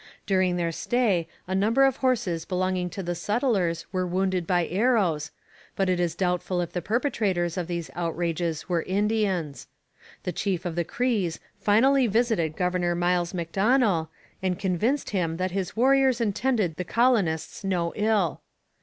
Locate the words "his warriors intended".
15.51-16.77